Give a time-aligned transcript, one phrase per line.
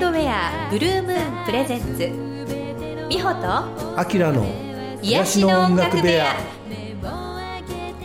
[0.00, 1.98] ウンドウェアブルームーンプレゼンツ
[3.10, 4.46] 美穂とアキラの
[5.02, 6.36] 癒しの音楽部屋。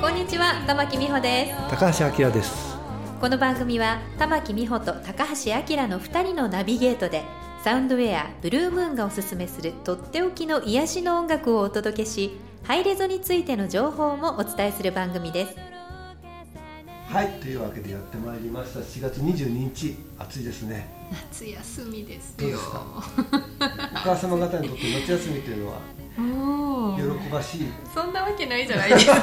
[0.01, 1.69] こんにちは玉木美穂です。
[1.69, 2.75] 高橋明です。
[3.21, 7.23] この番組は玉木美穂と高橋明の2人のナビゲートで
[7.63, 15.55] サウンドウェアブルームーンがおすすめするとっておきの癒しの音楽をお届けしハイレゾについての情報もお伝えする番組です。
[17.07, 18.81] はいというわけでやってまいりました。
[18.81, 20.87] 4月22日暑いですね。
[21.31, 22.81] 夏休みですどうですか？
[22.89, 23.01] お
[23.97, 25.79] 母様方にとって夏休みというのは
[26.17, 27.65] も喜ばしい？
[27.93, 29.15] そんなわけないじゃないですか。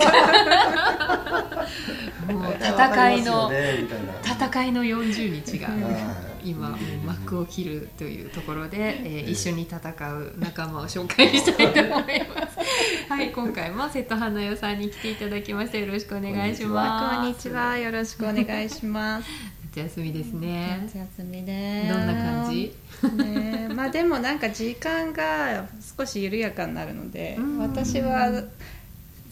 [2.33, 3.51] もう戦いの、
[4.25, 5.79] 戦いの40日がはい。
[6.45, 12.59] 今幕を切るというところで、えー一緒に戦う仲間を紹介したいと思います。
[13.09, 17.17] はい今回も瀬戸花代さんに来ていただきましたよろしくお願いします。
[17.17, 17.79] こんにちは。
[17.79, 19.62] よろしくお願いします。
[19.75, 20.81] 夏休みですね。
[20.87, 21.89] 夏休みね。
[21.91, 22.75] どんな感じ？
[23.17, 28.31] ね、まあでもなんか時間が少し緩やかになるのでうん、私は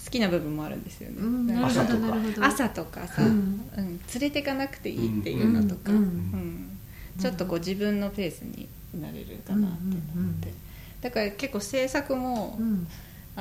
[0.05, 1.17] 好きな部分もあるんですよね。
[1.19, 2.17] うんなるほ朝とか
[2.47, 3.33] 朝とかさ、ううん。
[3.33, 6.79] ん、連れていかなくていいっていうのとか、うん。
[7.19, 8.67] ちょっとこう自分のペースに
[8.99, 9.77] なれるかなって
[10.17, 10.53] 思って、
[11.03, 12.89] だから結構制作も、うん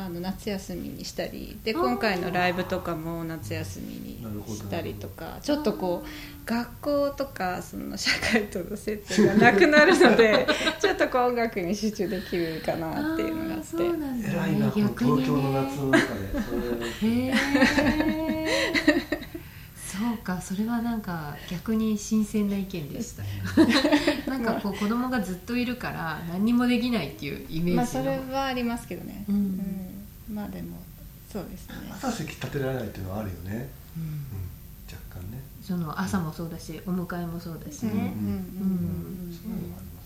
[0.06, 6.08] あの夏休みにしたりで今回のライブとかも夏休みにしたりとかちょっとこう
[6.46, 10.48] 学校とかその社会との接点がなくなるので
[10.80, 13.68] ちょっとこう音楽に集中できるかなっていうのがあって。
[13.76, 14.28] あーそうなんだ。
[14.30, 16.30] ね偉いな東京の夏の中で。
[17.00, 18.30] それへえ
[20.00, 23.24] そうかそれはなんか逆に新鮮な意見でした
[24.30, 29.36] なんかこう子供がずっといるから何にもできないっていうイメージの、まあそれはありますけどね、うん。
[29.36, 29.79] うん
[30.40, 30.78] まあでも
[31.30, 31.76] そうですね。
[31.92, 34.04] 朝席立てられないっていうのはあるよね、うん。
[34.04, 34.20] うん、
[34.88, 35.44] 若干ね。
[35.62, 37.92] その朝もそうだしお迎えもそうだしうん。
[37.92, 37.98] うん。
[37.98, 38.06] うん。
[38.06, 38.12] ね、
[38.62, 39.34] うん。
[39.34, 40.02] そういうのがありま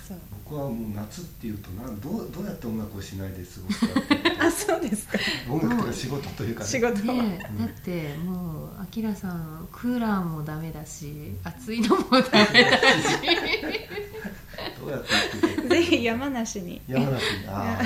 [0.00, 0.18] すそう。
[0.44, 4.00] 僕はもう夏っていうとなんどうどうやって音楽をしないで過ごすか
[4.46, 5.18] あそうですか。
[5.50, 13.18] 音楽とか仕事というか、ね、仕事は、ねえだってもうあきらさんクーラーもダメだし暑いのもダメだし。
[14.80, 16.80] どうやって ぜひ山梨に。
[16.86, 17.46] 山梨に。
[17.48, 17.80] あ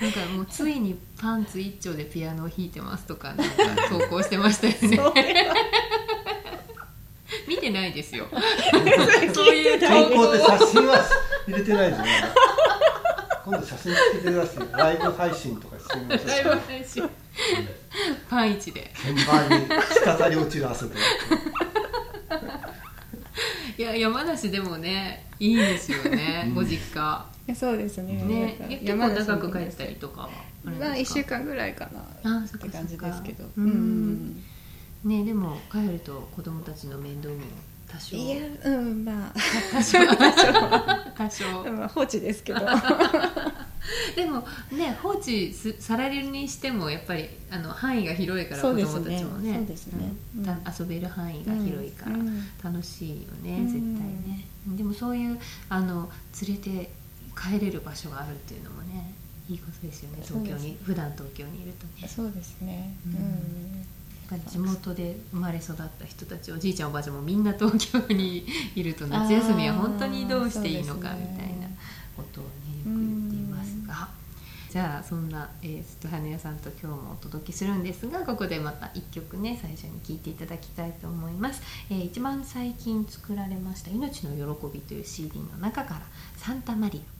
[0.00, 5.52] なんかもうついにパンツ一丁でピアノを弾いてますとかなんか投稿してましたよね。
[7.48, 8.26] 見てないですよ。
[9.32, 11.04] そういうあ投稿って写真は
[11.46, 12.06] 入れてないじゃん
[13.44, 14.66] 今度写真つけてください。
[14.72, 16.28] ライブ配信とかしてみましょう。
[16.28, 17.10] ライブ配信。
[18.28, 18.92] パン一で。
[18.94, 20.94] 鍵盤に滴り落ちる汗と
[23.78, 26.54] いや山梨でもねいいですよね、うん。
[26.54, 27.26] ご実家。
[27.46, 28.14] いやそうですね。
[28.14, 30.30] ね結構長く帰ったりとかは
[30.64, 31.20] まあ1ですか？
[31.20, 31.88] 週間ぐらいか
[32.24, 33.44] なあそって感じですけど。
[33.56, 34.42] うん。
[35.04, 37.36] ねでも帰ると子供たちの面倒も
[37.88, 38.16] 多少。
[38.16, 39.34] いやうんまあ。
[39.72, 39.98] 多少。
[41.14, 41.72] 多少。
[41.72, 42.60] まあ 放置ですけど
[44.16, 49.00] でもね放置すされるにしてもやっぱりあの範囲が広いから子そうですね。
[49.00, 49.54] 供たちもね。
[49.54, 50.12] そうですね。
[50.38, 50.44] うん。
[50.44, 52.42] た遊べる範囲が広いからうん。
[52.62, 53.68] 楽しいよね、うん。
[53.68, 54.46] 絶対ね。
[54.76, 55.38] でもそういう
[55.68, 56.10] あの
[56.42, 56.90] 連れて
[57.36, 59.14] 帰れる場所があるっていうのもね
[59.48, 60.18] いいことですよね。
[60.24, 62.08] 東京に普段東京にいるとね。
[62.08, 62.96] そうですね。
[63.06, 63.86] ううん。
[64.46, 71.68] 地元で生まれ育った人たちおじいちゃんおばあちゃんもみんな東京にいると夏休みは本当にどうしていいのかみたいな
[72.16, 72.92] ことをねよくう。
[72.92, 73.15] ん言
[74.70, 86.02] じゃあそんな、えー、すとはねやさんと今日もお届けするんですがここでまた1曲ね最初に聴いていただきたいと思います、えー一番最近作られました「命の喜び」という CD の中から
[86.36, 87.16] 「サンタマリア」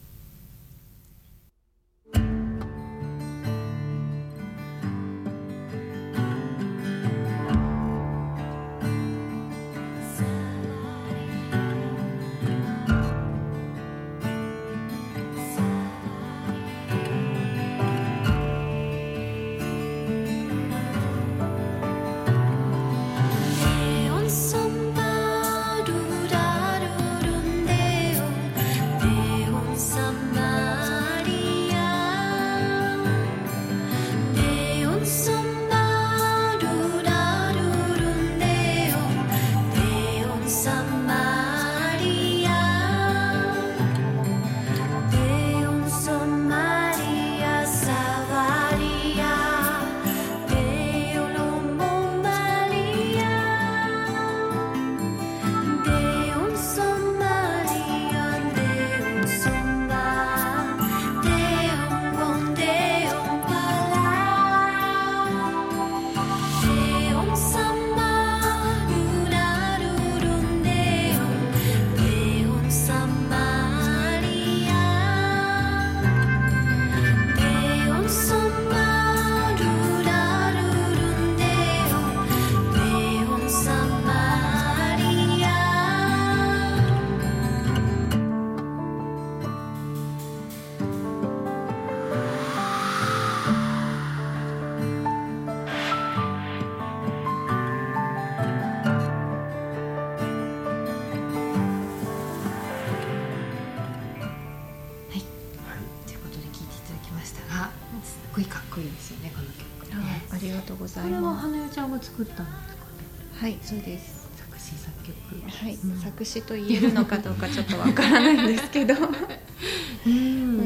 [116.16, 120.12] 作詞と言えるのかどうかちょっとわからないんですけど、うん。
[120.12, 120.62] う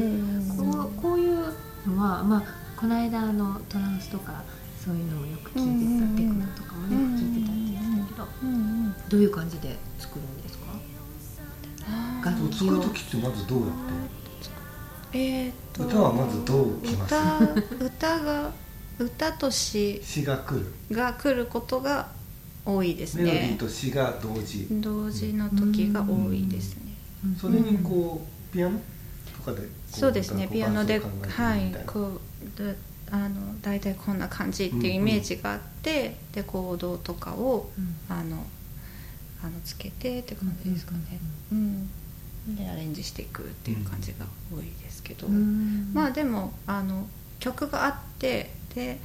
[0.53, 0.57] ん。
[0.57, 1.35] こうこういう
[1.85, 2.43] のはまあ
[2.79, 4.43] この間あのトランスとか
[4.79, 8.57] そういうのもよく聞いてた、うんテクノとかもよく聞いてたんですけど、うんう
[8.87, 10.63] んどういう感じで作るんですか？
[11.87, 13.69] あ楽ー作る時ってまずどうやっ
[15.13, 17.13] えーと歌はまずどう来ます？
[17.13, 18.51] 歌歌が
[18.99, 20.95] 歌と詩が来る。
[20.95, 22.09] が来ることが
[22.65, 24.67] 多いですメロディーねと詩が同時。
[24.69, 26.93] 同時の時が多いですね。
[27.39, 28.79] それにこうピアノ
[29.37, 30.47] とかでこそうですね。
[30.47, 32.19] こピアノではいこ
[32.55, 32.75] うで
[33.09, 37.95] あの大体こんな感じっていうイメージがあって、でコードとかをうん。
[38.09, 38.45] あの
[39.43, 40.99] あのつけてって感じですかね、
[41.51, 41.89] うん。
[42.55, 45.91] でアレンジしていくっていう感じが多いですけど、うん。
[45.93, 47.07] まあでもあの
[47.39, 48.99] 曲があってで、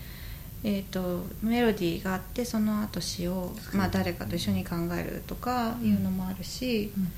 [0.68, 7.08] えー、とメロディーがあってその後詩を、まあ、誰かと一緒に考えるとかいうのもあるし、うん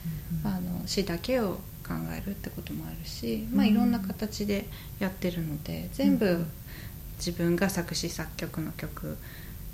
[0.45, 4.67] あの詩だけを考えるってこともあるし、まあ、うんいろんな形で
[5.01, 6.47] やってるので全部うん
[7.17, 9.17] 自分が作詞作曲の曲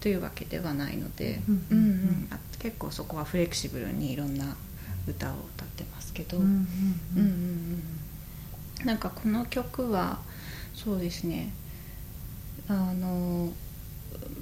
[0.00, 2.28] というわけではないので、うんうん
[2.60, 4.56] 結構そこはフレキシブルにいろんな
[5.06, 6.38] 歌を歌ってますけど、
[8.84, 10.20] なんかこの曲は
[10.74, 11.52] そうですね
[12.68, 13.52] あの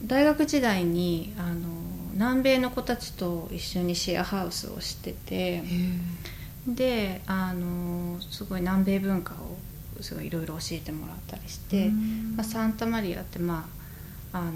[0.04, 1.68] 大学時代にあの
[2.14, 5.62] 南米の子たちと一緒にシェアハウスをしてて
[6.66, 9.56] であのすごい南米文化を
[10.02, 12.34] すごいいろいろ教えてもらったりして、うん。
[12.36, 13.68] まあ、サンタマリアってま
[14.32, 14.50] ああの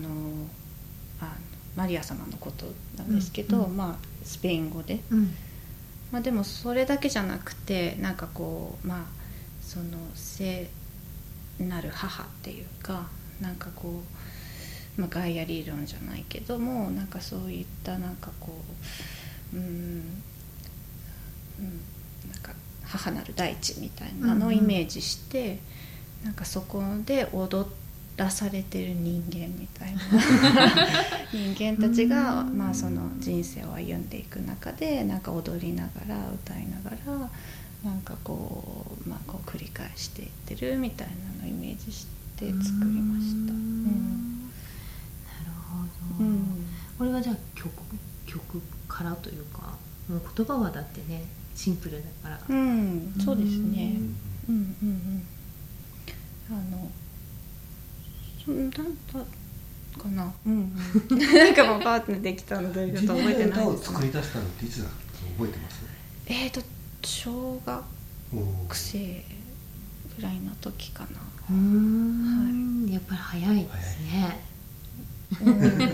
[1.20, 1.31] あの
[1.76, 2.66] マリア様のこと
[2.96, 3.76] なんですけど、うんうん。
[3.76, 5.00] まあ、スペイン語で。
[5.10, 5.34] うん。
[6.12, 9.04] まあ、でもそれだけじゃなくてなんかこうまあ
[9.60, 9.84] その
[10.14, 10.69] 聖
[11.58, 13.08] なる母っていうか
[13.40, 14.15] なんかこう、
[14.96, 18.52] まあ、ガイア理論じゃないけどもなんかそういったなんかこ
[19.52, 19.98] ううん、うん、
[22.31, 22.52] なんか
[22.84, 25.58] 母なる大地みたいなのをイメージして、
[26.25, 27.66] なんかそこで踊
[28.16, 30.00] らされてる人間みたいな
[31.32, 32.56] 人間たちが、うん。
[32.56, 37.31] まあ、その人生を歩んでいく中でなんか踊りながら歌いながら
[37.84, 41.08] なんかこう,、まあ、こう繰り返していってるみたい
[41.38, 42.06] なのをイメージし
[42.37, 42.62] て作り
[43.02, 43.52] ました。
[43.52, 44.36] うん
[46.98, 47.70] これはじゃあ曲
[48.26, 49.76] 曲からというか
[50.08, 53.94] もう言葉はだってねシンプルだから、うん、そうですね。
[54.49, 55.23] うんうんうんうん。
[56.49, 56.90] あの、
[58.44, 58.80] そんなんだ
[60.00, 60.32] かな？
[60.46, 60.73] うん
[61.11, 61.18] うん。
[61.18, 63.87] なんかもうパーってできたのでちょっ自と覚えてないです、ね。
[63.87, 64.88] 作り出したのっていつだ？
[64.88, 64.94] か
[65.38, 65.80] 覚えてます？
[66.26, 66.61] えっ、と
[67.02, 67.85] 小学
[68.76, 69.25] 生
[70.16, 71.08] ぐらいの時かな。
[71.50, 74.55] うーんやっぱり早いですねうん、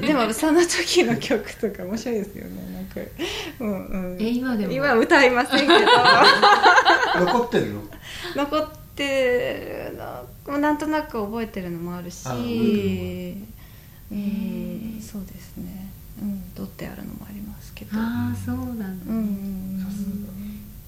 [0.02, 2.72] でもその時の曲とか面白いですよね。
[2.72, 3.00] なんか、
[3.60, 4.22] うんうん。
[4.22, 4.72] え今でも？
[4.72, 5.72] 今歌いませんけど。
[7.24, 7.82] 残ってるの？
[8.36, 9.96] 残ってる
[10.52, 12.26] のなんとなく覚えてるのもあるし。
[12.28, 15.00] うん。
[15.00, 15.88] そうですね。
[16.20, 17.92] うん取ってあるのもありますけど。
[17.98, 19.86] ああそうなんだ、うん。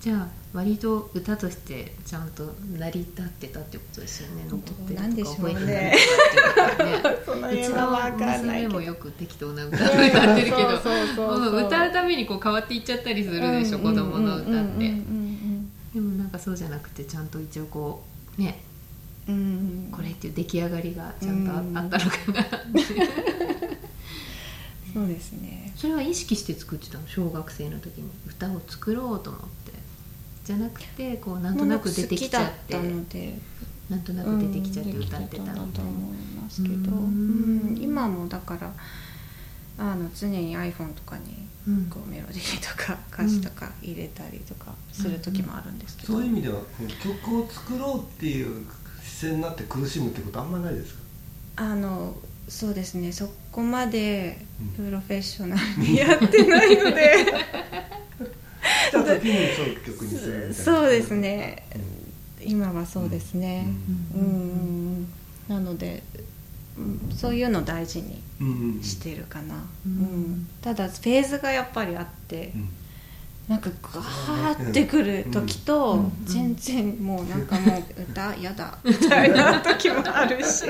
[0.00, 5.50] じゃあ割と歌としてちゃんと成り立ってたってことですよね残ってるとしょうね。
[5.50, 5.96] か覚えてない
[6.38, 14.94] とかっていうかねうち娘もよく適当な歌を歌ってるけど歌うためにこう変わっていっちゃったりするでしょ、子供の歌って、
[15.92, 18.04] でもなんかそうじゃなくてちゃんと一応こ
[18.38, 18.62] うね
[19.28, 19.88] うん。
[19.90, 21.99] これっていう出来上がりがちゃんとあ,、ったのか
[22.32, 22.44] な
[24.94, 25.73] そうですね。
[25.75, 27.08] それは意識して作ってたの？
[27.08, 28.08] 小学生の時に。
[28.28, 29.73] 歌を作ろうと思って
[30.44, 32.76] じゃなくてこうなんとなく出てきちゃって。
[33.90, 37.78] なんとなく出てきちゃって歌ってたみたいな、うんと思いますけど、うんうん。
[37.78, 38.72] 今もだから
[39.76, 41.84] あの常に iPhone とかにうん。
[41.90, 46.60] こうメロディーとか歌詞とか入れたりとかする時もあるんですけど、そういう意味では
[47.02, 48.64] 曲を作ろうっていう
[49.02, 51.00] 姿勢になって苦しむってことあんまないですか？
[51.56, 52.16] あの
[52.48, 53.12] そうですね。
[53.12, 54.68] そこまでうん。
[54.86, 57.26] プロフェッショナルにやってないので。
[58.18, 58.24] 来
[58.94, 59.62] た時にそ
[60.04, 61.62] にするみたいなそうですね。
[62.40, 63.66] 今はそうですね。
[64.14, 64.26] ううん。
[64.26, 64.96] んうん。
[64.98, 65.08] うん。
[65.48, 66.02] なので、
[66.78, 69.92] うんそういうのを大事にうんうんうんしてるかな、ううん。
[70.32, 70.48] ん。
[70.60, 72.68] ただフェーズがやっぱりあって、うん
[73.48, 76.12] なんかガーってくる時と、うん。
[76.24, 78.78] 全然もうなんかもう歌やだ。
[78.82, 80.64] みたいな時もあるし。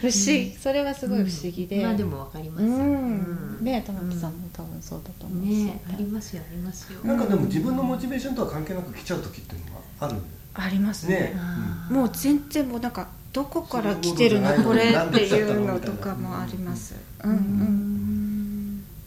[0.00, 0.56] 不思議。
[0.60, 3.58] それはすごい不思議で、まあでもわかりますうよ、ん。
[3.60, 10.22] ね玉木さんも多分そうだと思うし、ねありますよありますよ、なんかでも自分のモチベーションとは関係なく来ちゃう時っていうのがあるん
[10.54, 11.14] ありますね。
[11.14, 11.34] ね。
[11.90, 16.96] もう全然もうなんかどこから来てるのこれっていうのとかもあります。
[17.22, 18.09] うんうん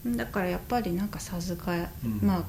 [0.06, 1.72] だからやっぱりなんか授か、
[2.04, 2.44] うん、まあ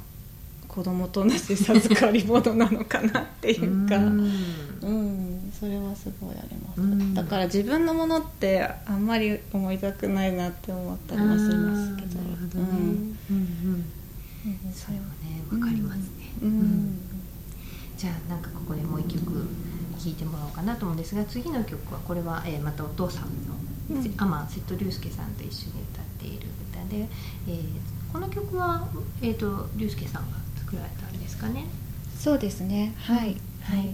[0.68, 3.98] 子供と同じ授かり物なのかなっていうか。
[3.98, 5.52] うん。
[5.58, 7.14] それはすごいあります。
[7.14, 12.20] だから自分のものってあんまり思いたくないなって思ったりもしますけど。
[12.60, 13.18] うん。
[13.30, 13.86] うん
[14.74, 17.00] それはねわかりますね、うん。
[17.98, 19.48] じゃあなんかここでもう一曲
[19.96, 23.56] 聴いてもらおうかなと思うんですが次の曲はこれは、えー、またお父さんの、
[23.90, 27.08] うん、アマ瀬戸龍介さんと一緒に歌っている歌で、
[27.48, 28.88] えー、この曲は、
[29.22, 31.66] えーと、龍介さんが作られたんですかね？
[32.18, 32.94] そうですね。
[32.98, 33.94] はい、はい、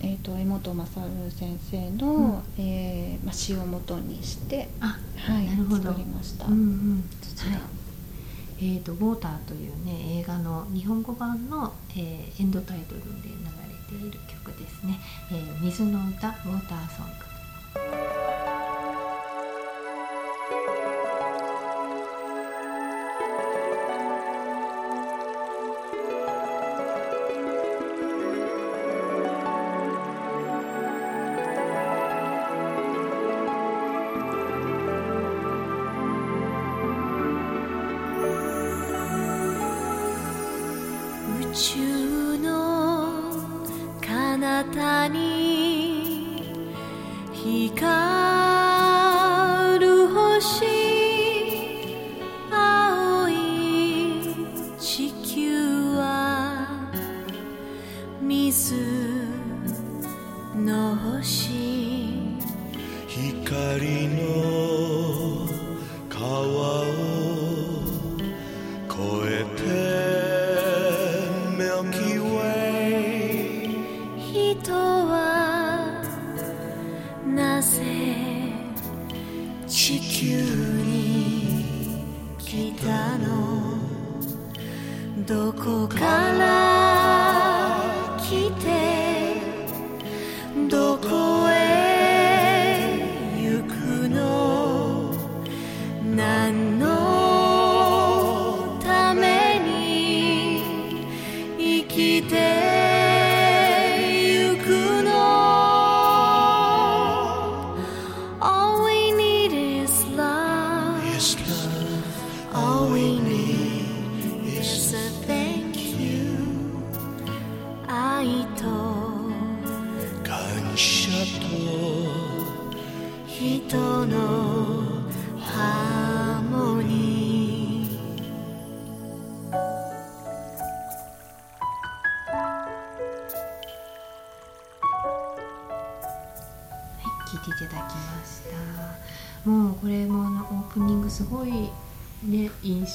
[0.00, 5.82] えーと、江本勝先生の、うん、えー、まあ、詩をもとにしてあ、はい、なるほど。
[5.82, 6.46] 作りました。
[6.46, 7.04] うんうん、
[7.50, 7.56] は。
[7.56, 7.60] い。
[8.58, 13.34] えーと「ウォーター」というね映画の日本語版の、えー、エンドタイトルで流
[13.88, 14.98] ている曲ですね
[15.30, 17.26] 「えー、水の歌ウォーターソング」
[44.76, 45.25] 他。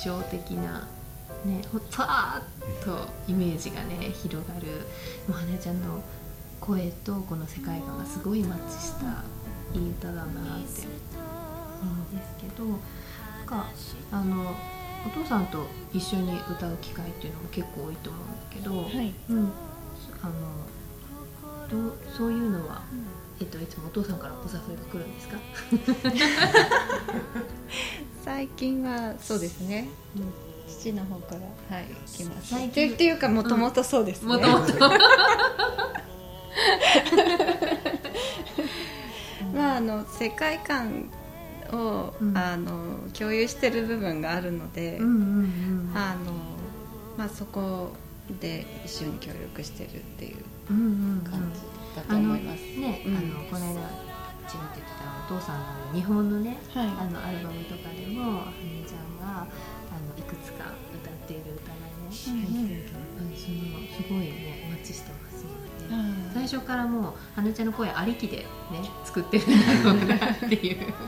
[0.06, 0.88] 象的な
[1.46, 4.68] ねふわーっとイメージがね広がる
[5.28, 6.04] もう羽ちゃんの
[6.60, 9.24] 声とこの世界観がすごいマッチした
[9.74, 11.22] いい歌だなって。
[11.82, 12.80] 思うんですけどなん
[13.48, 13.66] か
[14.12, 14.56] あの
[15.06, 19.52] お父さんと一緒に歌う機会っていうのも結構多いと思うんだけど、はい、うん、
[20.22, 20.34] あの
[21.68, 22.84] どそういうのは、
[23.40, 25.38] えっと、いつもお父さんからお誘いが来るんですか？
[28.24, 30.34] 最近はそうですね、うん、
[30.68, 31.42] 父の方から
[31.78, 34.74] はい来ますってっていうかもともとそうですね、もともと
[39.54, 41.10] まああの世界観
[41.72, 46.32] を、うん、あの共有してる部分があるので、あの
[47.18, 47.94] まあそこ
[48.40, 50.36] で一緒に協力してるっていう
[51.24, 51.62] 感じ
[51.96, 52.62] だと思います。
[52.62, 54.11] ね、あのこの間
[54.52, 68.46] ちらってきたお父さんの日本のね、はい、あのアルバムとかでもはねちゃんがあのいくつか歌っている歌がね入ってるけど、うん、そのすごいねマッチしてますので、最初からもうはねちゃんの声ありきでね
[69.06, 70.94] 作ってるんだろうなっていう。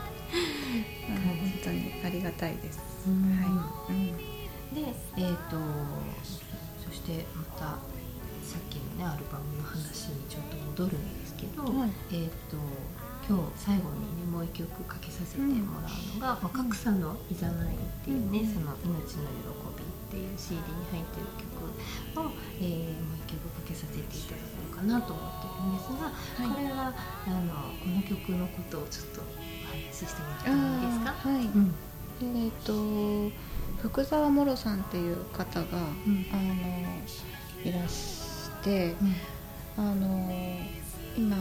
[1.04, 2.78] 本当にありがたいです。
[2.78, 3.12] は
[3.90, 4.24] い、うん、で
[5.18, 5.56] えっ、ー、と
[6.82, 7.76] そしてまたさ
[8.58, 12.56] っきのねアルバムの話にちょっと戻るんですけど、はい、えっ、と
[13.26, 21.26] 今日最後にねもう一曲かけさせてもらうのが「若草のいざない」っていうね、その「命の喜び」っていう CD に入ってる
[22.14, 26.92] 曲を、えー、もう一曲かけさせていただこうかなと思ってるんですが、はい、これは
[27.26, 29.24] あのこの曲のことをちょっとお
[29.72, 31.12] 話ししてもらってもいいですか？
[31.28, 31.74] はい、うん、
[32.44, 33.32] えっ、と
[33.88, 35.66] 福沢もろさんっていう方が、
[36.06, 36.50] うん、あの
[37.64, 38.94] いらして、
[39.76, 40.30] うん、あの
[41.16, 41.36] 今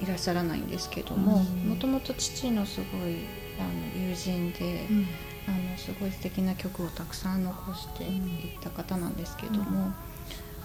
[0.00, 3.16] いらっしゃらないんですけどももともと父のすごい
[3.58, 5.06] あの友人で、うん、
[5.48, 9.92] あのすごい素敵な曲をたくさん残していった方なんですけども、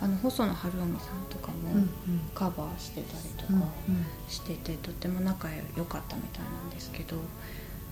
[0.01, 1.87] あの細野晴臣さんとかも
[2.35, 3.67] カバーしてたりとか
[4.27, 7.15] してて、とっても仲良かったみたいなんですけど、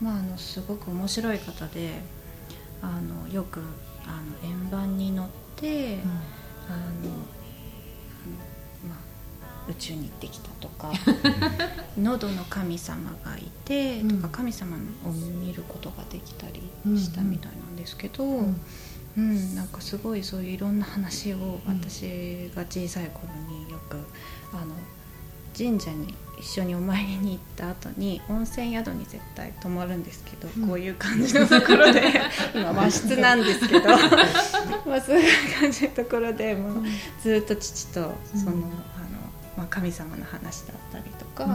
[0.01, 2.01] まあ、あのすごく面白い方で
[2.81, 3.61] あのよく
[4.05, 5.99] あの円盤に乗って、
[9.81, 10.91] 宙に行ってきたとか
[11.97, 16.61] 喉の神様がいてとか神様を見ることができたり
[16.97, 18.61] したみたいなんですけど、うん、
[19.17, 23.97] うん、なんかすごいそういういろんな話を私が小さい頃によく
[24.53, 24.75] あの
[25.57, 32.01] 神社に一緒にお参りに行った後に温泉宿に絶対泊まるんですけど、うん、こういう感じのところで
[32.55, 33.89] 今和室なんですけど
[34.87, 36.83] まあそういう感じのところでもう
[37.21, 39.00] ずっと父とその、まあ、
[39.71, 41.51] 神様の話だったりとか、うん、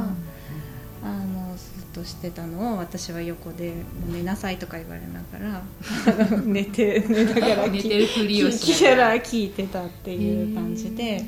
[1.09, 3.75] あのずっとしてたのを私は横で
[4.11, 5.63] 「寝なさい」とか言われながら
[6.45, 9.17] 寝て寝ながら 寝てるふりをしながら。
[9.17, 11.25] 聞いてたっていう感じで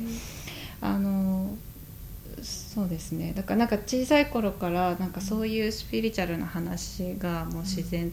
[0.81, 1.55] あの
[2.41, 3.33] そうですね。
[3.35, 8.11] だからなんか小さい頃からなんかそういうスピリチュアルな話がもう自然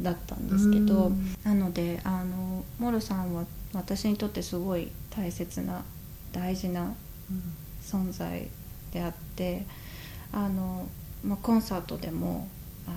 [0.00, 5.82] だったんですけど、うん、なのであのモロさんは私にとってすごい大切な
[6.32, 6.94] 大事な
[7.86, 8.48] 存在
[8.92, 9.64] であって
[10.32, 10.86] あの、
[11.24, 12.48] まあ、コンサートでも
[12.86, 12.90] あ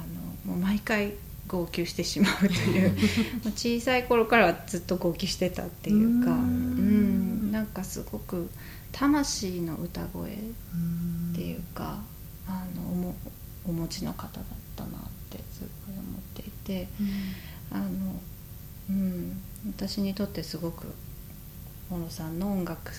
[0.47, 1.13] のもう毎回
[1.47, 2.95] 号泣してしまうという
[3.55, 7.19] 小さい頃からはずっと号泣してたっていうかうん。
[7.51, 8.49] なんかすごく
[8.91, 10.35] 魂の歌声っ
[11.35, 11.99] ていうか
[12.47, 13.15] あの
[13.67, 14.43] お持ちの方だっ
[14.75, 14.91] たなっ
[15.29, 16.87] てすごい思っていて
[17.71, 17.87] あの、
[18.89, 20.87] うん、私にとってすごく
[21.89, 22.91] 小野さんの音楽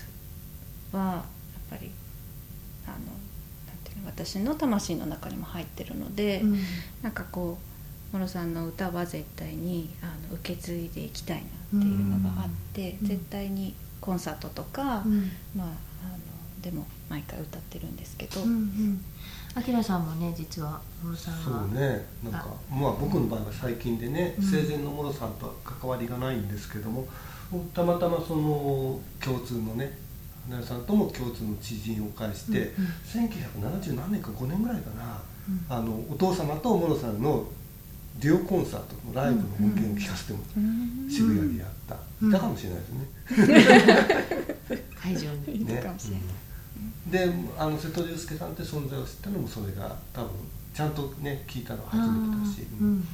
[0.91, 1.25] は
[1.71, 1.89] ぱり
[2.85, 6.59] あのなんていうの私の魂の中にも入ってるので、うん、
[7.01, 7.57] なんかこ
[8.13, 15.71] う諸さんの歌は絶対にあの受け継いでいきたいなっていうのがあって、うん、絶対にコンサートとか、うん、まああの
[16.61, 18.41] でも毎回歌ってるんですけど。
[19.53, 21.67] あきらさんもね実は諸さんは。
[21.69, 27.05] そうねなんかまあ僕の場合は最近でね、生前の諸さんとは関わりがないんですけども
[27.73, 29.97] たまたまその共通のね
[30.63, 37.45] さんとも共通の知人を介して、うんうん、1970何年か5年ぐらいかな、うん、あのお父様とモロさんの
[38.19, 41.03] デュオコンサートのライブの音源を聞かせても、うん。
[41.05, 43.07] うん、渋谷でやった、うん、いたかもしれないですね。
[44.95, 45.61] 会場に。
[45.61, 46.29] いたかもしれない、ね、
[47.09, 50.31] であの瀬戸龍介さんって存在を知ったのもそれが多分
[50.73, 52.87] ちゃんとね聞いたのは初めてだし、うん。
[52.87, 53.05] うん、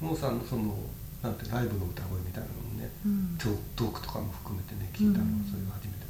[0.00, 0.76] モロさんのその
[1.22, 6.03] なんてライブの歌声みたいなのもね、うん、トークとかも含めてね聞いたのはそれが初めて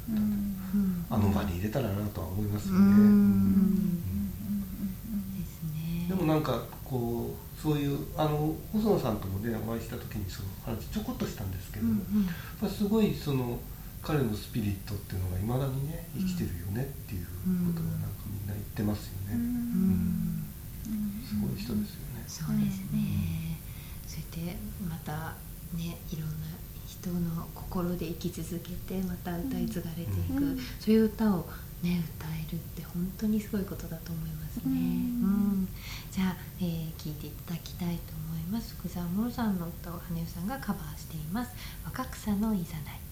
[1.09, 4.05] あの場に入れたらなとは思いますよね。
[6.07, 12.29] でもなんかこうそういうあの細野さんともねお会いした時にその話ちょこっとしたんですけども、うん
[12.61, 13.57] うん、すごいその
[14.03, 17.31] 彼のスピリットっていうのがいまだにね生きてるよねっていうこ
[17.73, 19.33] とはなんかみんな言ってますよね。
[19.33, 20.45] うん、
[21.25, 22.23] すごい人ですよね。
[22.27, 23.57] そうですね。
[24.05, 24.55] それで
[24.87, 25.33] また
[25.73, 26.45] ねいろんな
[27.05, 31.45] 人の心で生き続けてまた歌い継がれていく、うん、そういう歌を
[31.83, 34.63] ね歌えるって本当にすごいことだと思いますね。
[34.65, 34.77] うん、う
[35.63, 35.67] ん、
[36.11, 38.75] じゃあ、えー、聞いていただきたいと思います。
[38.79, 41.51] 福沢もろさんの歌を羽生さんがカバーしています。
[41.85, 43.04] 若草のいざない。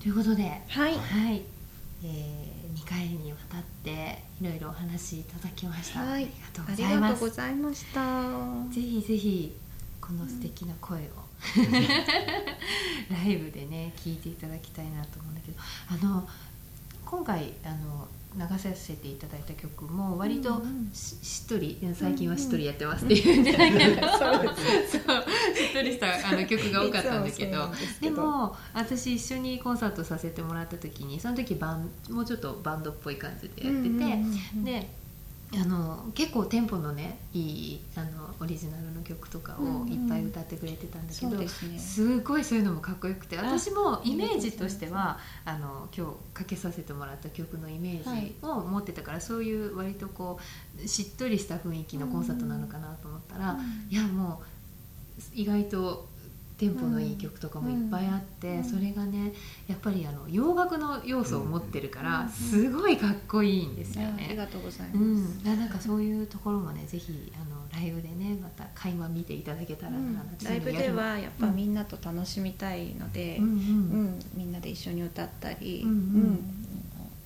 [0.00, 0.94] ということで、はい。
[0.94, 1.42] はい。
[2.02, 6.24] えー、2回にわたっていろいろお話しいただきました、はい。
[6.24, 6.96] ありがとうごあざいます。
[6.96, 8.74] りがとうございました。
[8.74, 9.56] ぜひぜひ
[10.00, 11.02] この素敵な声を、
[13.12, 15.58] ライブでね聞いていただきたいなと思うんだけど
[15.88, 16.26] あの
[17.04, 20.62] 今回あの流させていただいた曲も割と
[20.92, 24.98] し,、しっとり最近はしっとりやってますっていうんじゃないけど、 そうし
[25.70, 27.68] っとりしたあの曲が多かったんだけど。
[28.00, 34.99] でも私一緒にコンサートさせてもらった時にその時バンもうちょっとバンドっぽい感じでやってて、で
[35.52, 41.78] あの結構テンポのねいいあのオリジナルの曲とかをいっぱい歌ってくれてたんだけど、そうですね。
[41.78, 50.38] すごいそういうのもかっこよくて私もイメージとしてはあの今日かけさせてもらった曲のイメージを持ってたから、そういう割とこ
[50.82, 53.58] うしっとりした雰囲気のコンサートなのかなと思ったら、
[53.88, 54.42] いやも
[55.18, 56.08] う意外と
[56.60, 58.64] テンポのいい曲とかもいっぱいあって、うん。
[58.64, 59.32] それがね
[59.66, 62.28] やっぱりあの洋楽の要素を持ってるから、うん。
[62.28, 64.36] すごいかっこいいんですよあありね。
[64.36, 70.20] がとうございます、うん、なんかそういうところもねぜひあのライブでねまた垣間見ていただけたらな、うん。
[70.44, 73.44] ライブではやっぱみんなと楽しみたいので、うん。
[73.44, 73.52] うん。
[73.52, 74.18] うん。
[74.34, 75.90] みんなで一緒に歌ったり、うん。
[75.90, 76.59] うん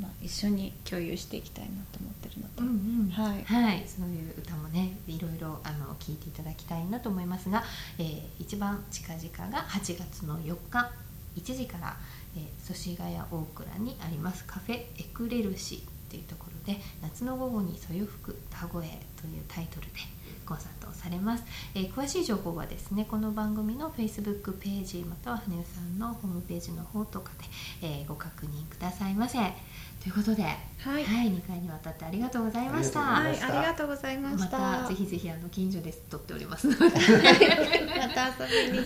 [0.00, 3.10] まあ、一緒に共有していきたいなと思ってるので、うんうん。
[3.10, 3.44] はい。
[3.44, 7.62] はい、そういう歌もねいろいろあの聞いていただきたいなと思いますが、
[7.98, 10.90] えー一番近々が8月の4日
[11.36, 11.96] 1時から、
[12.36, 18.72] えー、祖師ヶ谷大倉にありますカフェエクレルシーっていうところで「夏の午後にそよ吹く田越」
[19.20, 19.92] というタイトルで
[20.46, 27.30] コンサートをされます、えー詳しい情報はですねこの番組の Facebook ページまたは羽生さんのホームページの方とか
[27.80, 29.38] で、えーご確認くださいませ
[30.04, 30.48] ということで、は
[31.00, 33.00] いはい、2回にわたってありがとうございました。
[33.00, 34.82] あはい、りがとうございましたありがとうございまた。
[34.82, 36.90] たぜひぜひあの近所で撮っておりますので ま
[38.10, 38.84] た遊びに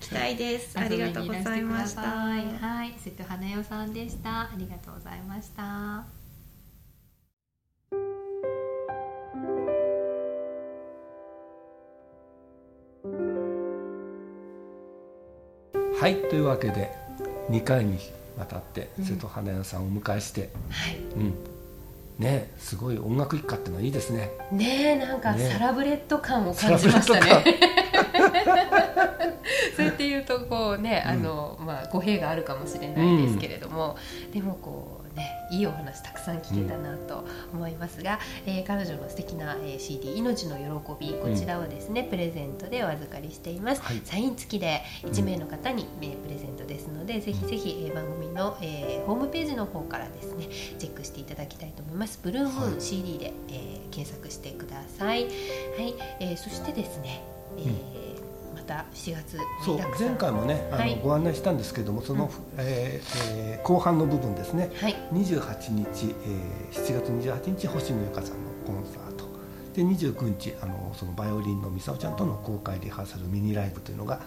[0.00, 0.76] 来たいです。
[0.76, 2.02] ありがとうございました。
[2.02, 4.40] はい、瀬戸花代さんでした。
[4.40, 6.04] ありがとうございました。
[16.00, 16.90] はいというわけで
[17.50, 18.00] 2回に
[18.40, 20.96] わたって瀬戸花屋さんをお迎えして、はい。
[21.16, 21.34] うん。
[22.18, 24.30] ねすごい音楽一家ってのはいいですね。
[24.52, 27.44] ねえなんかねサラブレッド感を感じましたね。
[29.76, 33.96] そうやって言うとこうね、あのまあ語弊があるかもしれないですけれども、
[34.32, 34.99] でもこうね
[35.50, 43.82] いいお話たくさん聞けたなと思いますが、えー彼女の素敵な、えー CD 命の喜びこちらをですね、プレゼントでお預かりしています。
[43.82, 44.00] はい。
[44.04, 50.46] サイン付きで1名の方に、えープレゼントですので、ぜひぜひ、えー番組の、えーホームページの方からですね
[50.78, 52.20] チェックしていただきたいと思います。
[52.22, 52.80] ブルームーンはい。
[52.80, 55.24] CD で、えー検索してください。
[55.24, 57.22] はい、えーそしてですね、
[57.58, 58.09] えーま
[58.70, 61.00] た7月そう前回もねあの、はい。
[61.02, 62.30] ご案内したんですけどもその、うん。
[62.58, 64.70] えーえー後半の部分ですね。
[64.80, 64.96] はい。
[65.12, 69.28] 28日、えー7月28日星野由香さんのコンサート。
[69.74, 74.20] で29日あのそのバイオリンのミサオちゃんとの公開リハーサルミニライブというのが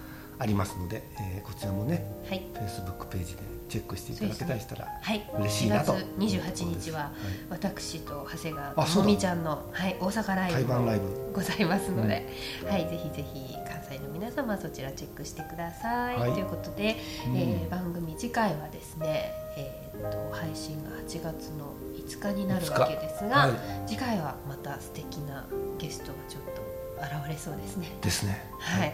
[0.43, 2.41] ありますので、えーこちらもねはい。
[2.53, 7.11] Facebook ページでチェックしていただけたりしたらはい、嬉しいなと4月28日ははい。
[7.49, 9.07] 私と長谷川あそうだ。
[9.07, 11.31] のみちゃんの、はい、大阪ライブライブ。
[11.33, 12.29] ございますので、
[12.69, 16.17] はい、ぜひぜひ関西の皆様そちらチェックしてください。
[16.19, 16.33] はい。
[16.33, 17.37] ということで、うん。
[17.37, 23.51] えー番組次回はですね、えー、と配信が8月の5日になるわけですが、はい。
[23.87, 25.45] 次回はまた素敵な
[25.79, 26.61] ゲストがちょっと
[27.01, 27.91] 現れそうですね。
[28.01, 28.45] ですね。
[28.59, 28.93] はい、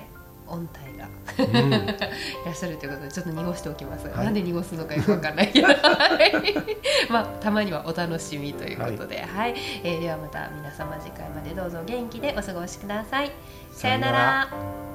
[0.49, 1.07] 音体が。
[1.62, 1.73] うん。
[1.73, 1.77] い
[2.45, 4.25] らっしゃるということでちょっと濁しておきますが、はい。
[4.25, 5.51] なんで濁すのかよくわかんない。
[5.51, 5.67] け ど
[7.09, 9.53] まあたまにはお楽しみということで、はい。
[9.83, 13.31] えーではまた皆様次回までどうぞ元気でお過ごしください。
[13.71, 14.88] さよなさよなら